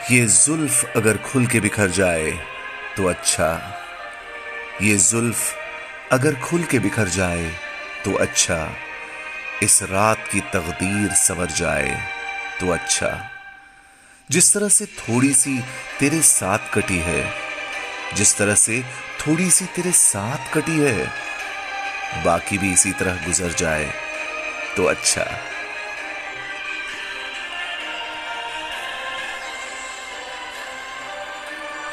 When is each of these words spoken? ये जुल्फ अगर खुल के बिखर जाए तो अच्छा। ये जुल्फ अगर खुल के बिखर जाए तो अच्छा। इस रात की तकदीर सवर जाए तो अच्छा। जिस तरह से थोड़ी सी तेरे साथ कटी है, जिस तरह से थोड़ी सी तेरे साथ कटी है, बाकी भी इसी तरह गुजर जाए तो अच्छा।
ये 0.00 0.24
जुल्फ 0.26 0.96
अगर 0.96 1.16
खुल 1.16 1.46
के 1.46 1.60
बिखर 1.60 1.90
जाए 1.90 2.30
तो 2.96 3.06
अच्छा। 3.06 3.48
ये 4.82 4.96
जुल्फ 4.96 6.12
अगर 6.12 6.34
खुल 6.34 6.64
के 6.64 6.78
बिखर 6.78 7.08
जाए 7.08 7.50
तो 8.04 8.12
अच्छा। 8.14 8.56
इस 9.62 9.82
रात 9.82 10.24
की 10.32 10.40
तकदीर 10.40 11.10
सवर 11.14 11.50
जाए 11.50 12.00
तो 12.60 12.70
अच्छा। 12.70 13.10
जिस 14.30 14.52
तरह 14.54 14.68
से 14.68 14.86
थोड़ी 14.86 15.32
सी 15.34 15.58
तेरे 16.00 16.20
साथ 16.22 16.72
कटी 16.74 16.98
है, 16.98 17.24
जिस 18.16 18.36
तरह 18.36 18.54
से 18.54 18.82
थोड़ी 19.20 19.50
सी 19.50 19.64
तेरे 19.64 19.92
साथ 19.92 20.52
कटी 20.54 20.78
है, 20.78 21.06
बाकी 22.24 22.58
भी 22.58 22.72
इसी 22.72 22.92
तरह 22.92 23.24
गुजर 23.26 23.52
जाए 23.52 23.92
तो 24.76 24.84
अच्छा। 24.84 25.26